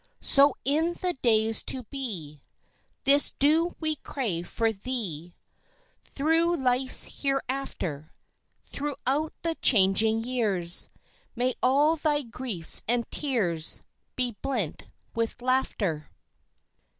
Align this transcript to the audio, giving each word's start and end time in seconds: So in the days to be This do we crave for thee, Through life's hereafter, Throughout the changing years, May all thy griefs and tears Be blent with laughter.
So 0.21 0.55
in 0.65 0.93
the 0.93 1.13
days 1.21 1.61
to 1.65 1.83
be 1.83 2.41
This 3.03 3.33
do 3.37 3.75
we 3.79 3.97
crave 3.97 4.47
for 4.47 4.71
thee, 4.71 5.35
Through 6.05 6.55
life's 6.57 7.21
hereafter, 7.21 8.11
Throughout 8.63 9.31
the 9.43 9.53
changing 9.61 10.23
years, 10.23 10.89
May 11.35 11.53
all 11.61 11.97
thy 11.97 12.23
griefs 12.23 12.81
and 12.87 13.05
tears 13.11 13.83
Be 14.15 14.35
blent 14.41 14.85
with 15.13 15.39
laughter. 15.39 16.09